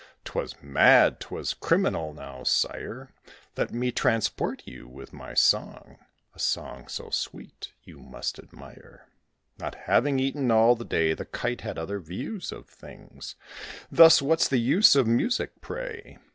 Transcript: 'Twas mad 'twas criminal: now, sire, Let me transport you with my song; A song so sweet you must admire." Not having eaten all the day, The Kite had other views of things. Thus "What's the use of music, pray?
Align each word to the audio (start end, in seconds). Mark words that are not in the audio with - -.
'Twas 0.25 0.55
mad 0.63 1.19
'twas 1.19 1.53
criminal: 1.53 2.11
now, 2.11 2.41
sire, 2.41 3.13
Let 3.55 3.71
me 3.71 3.91
transport 3.91 4.63
you 4.65 4.87
with 4.87 5.13
my 5.13 5.35
song; 5.35 5.99
A 6.33 6.39
song 6.39 6.87
so 6.87 7.11
sweet 7.11 7.73
you 7.83 7.99
must 7.99 8.39
admire." 8.39 9.07
Not 9.59 9.75
having 9.75 10.19
eaten 10.19 10.49
all 10.49 10.73
the 10.75 10.85
day, 10.85 11.13
The 11.13 11.25
Kite 11.25 11.61
had 11.61 11.77
other 11.77 11.99
views 11.99 12.51
of 12.51 12.65
things. 12.67 13.35
Thus 13.91 14.23
"What's 14.23 14.47
the 14.47 14.57
use 14.57 14.95
of 14.95 15.05
music, 15.05 15.61
pray? 15.61 16.17